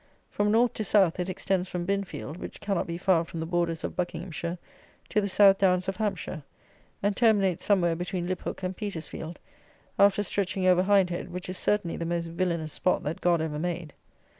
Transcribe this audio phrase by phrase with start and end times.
[0.31, 3.83] From North to South it extends from Binfield (which cannot be far from the borders
[3.83, 4.57] of Buckinghamshire)
[5.09, 6.41] to the South Downs of Hampshire,
[7.03, 9.37] and terminates somewhere between Liphook and Petersfield,
[9.99, 13.93] after stretching over Hindhead, which is certainly the most villanous spot that God ever made.